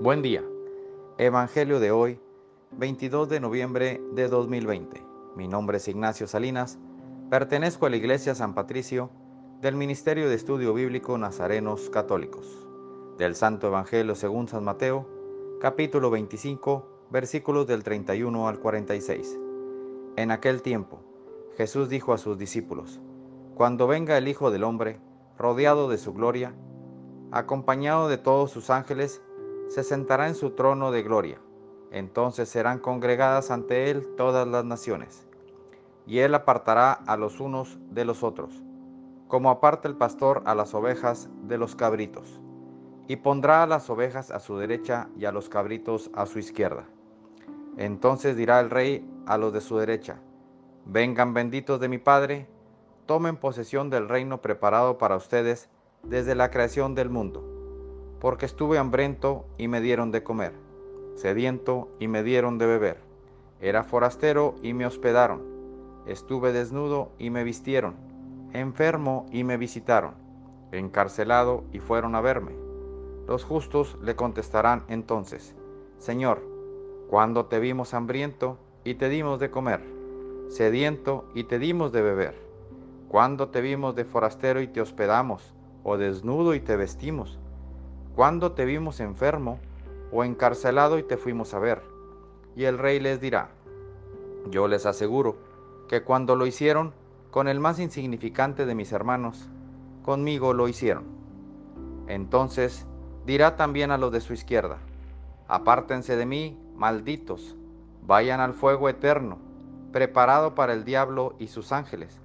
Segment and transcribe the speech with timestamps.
[0.00, 0.42] Buen día.
[1.18, 2.18] Evangelio de hoy,
[2.70, 5.04] 22 de noviembre de 2020.
[5.36, 6.78] Mi nombre es Ignacio Salinas.
[7.28, 9.10] Pertenezco a la Iglesia San Patricio
[9.60, 12.66] del Ministerio de Estudio Bíblico Nazarenos Católicos.
[13.18, 15.06] Del Santo Evangelio según San Mateo,
[15.60, 19.38] capítulo 25, versículos del 31 al 46.
[20.16, 21.02] En aquel tiempo,
[21.58, 23.02] Jesús dijo a sus discípulos,
[23.54, 24.98] Cuando venga el Hijo del Hombre,
[25.36, 26.54] rodeado de su gloria,
[27.32, 29.20] acompañado de todos sus ángeles,
[29.70, 31.40] se sentará en su trono de gloria.
[31.92, 35.28] Entonces serán congregadas ante él todas las naciones,
[36.06, 38.64] y él apartará a los unos de los otros,
[39.28, 42.40] como aparta el pastor a las ovejas de los cabritos,
[43.06, 46.84] y pondrá a las ovejas a su derecha y a los cabritos a su izquierda.
[47.76, 50.20] Entonces dirá el rey a los de su derecha,
[50.84, 52.48] vengan benditos de mi Padre,
[53.06, 55.68] tomen posesión del reino preparado para ustedes
[56.02, 57.59] desde la creación del mundo
[58.20, 60.52] porque estuve hambriento y me dieron de comer,
[61.16, 63.00] sediento y me dieron de beber,
[63.60, 65.42] era forastero y me hospedaron,
[66.06, 67.94] estuve desnudo y me vistieron,
[68.52, 70.14] enfermo y me visitaron,
[70.70, 72.52] encarcelado y fueron a verme.
[73.26, 75.54] Los justos le contestarán entonces,
[75.98, 76.42] Señor,
[77.08, 79.80] cuando te vimos hambriento y te dimos de comer,
[80.48, 82.34] sediento y te dimos de beber,
[83.08, 87.38] cuando te vimos de forastero y te hospedamos, o desnudo y te vestimos,
[88.20, 89.58] ¿Cuándo te vimos enfermo
[90.12, 91.80] o encarcelado y te fuimos a ver?
[92.54, 93.48] Y el rey les dirá,
[94.50, 95.38] yo les aseguro
[95.88, 96.92] que cuando lo hicieron
[97.30, 99.48] con el más insignificante de mis hermanos,
[100.02, 101.04] conmigo lo hicieron.
[102.08, 102.86] Entonces
[103.24, 104.76] dirá también a los de su izquierda,
[105.48, 107.56] apártense de mí, malditos,
[108.02, 109.38] vayan al fuego eterno,
[109.92, 112.20] preparado para el diablo y sus ángeles,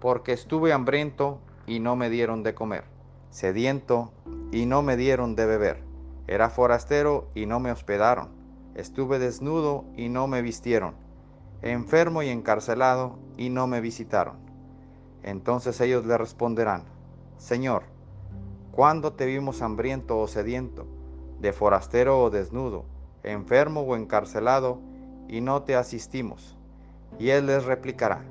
[0.00, 2.95] porque estuve hambriento y no me dieron de comer,
[3.36, 4.12] sediento
[4.50, 5.82] y no me dieron de beber.
[6.26, 8.30] Era forastero y no me hospedaron.
[8.74, 10.94] Estuve desnudo y no me vistieron.
[11.60, 14.36] Enfermo y encarcelado y no me visitaron.
[15.22, 16.84] Entonces ellos le responderán,
[17.36, 17.82] Señor,
[18.72, 20.86] ¿cuándo te vimos hambriento o sediento,
[21.38, 22.86] de forastero o desnudo,
[23.22, 24.80] enfermo o encarcelado,
[25.28, 26.56] y no te asistimos?
[27.18, 28.24] Y él les replicará,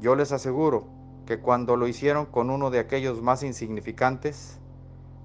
[0.00, 0.99] Yo les aseguro
[1.30, 4.58] que cuando lo hicieron con uno de aquellos más insignificantes,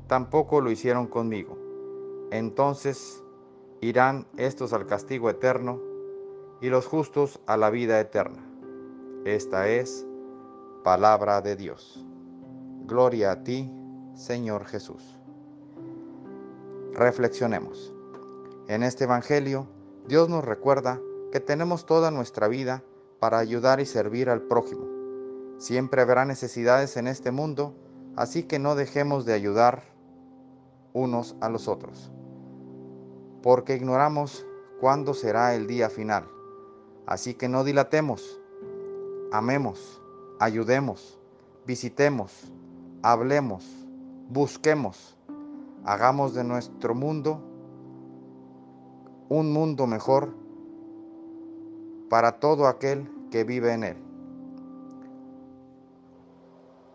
[0.05, 1.57] tampoco lo hicieron conmigo.
[2.29, 3.23] Entonces
[3.81, 5.81] irán estos al castigo eterno
[6.61, 8.37] y los justos a la vida eterna.
[9.25, 10.05] Esta es
[10.83, 12.05] palabra de Dios.
[12.85, 13.73] Gloria a ti,
[14.13, 15.17] Señor Jesús.
[16.93, 17.95] Reflexionemos.
[18.67, 19.65] En este Evangelio,
[20.07, 21.01] Dios nos recuerda
[21.31, 22.83] que tenemos toda nuestra vida
[23.19, 24.94] para ayudar y servir al prójimo.
[25.57, 27.73] Siempre habrá necesidades en este mundo,
[28.15, 29.83] así que no dejemos de ayudar
[30.93, 32.11] unos a los otros,
[33.41, 34.45] porque ignoramos
[34.79, 36.27] cuándo será el día final.
[37.05, 38.41] Así que no dilatemos,
[39.31, 40.01] amemos,
[40.39, 41.19] ayudemos,
[41.65, 42.51] visitemos,
[43.01, 43.65] hablemos,
[44.29, 45.17] busquemos,
[45.85, 47.41] hagamos de nuestro mundo
[49.29, 50.33] un mundo mejor
[52.09, 54.04] para todo aquel que vive en él.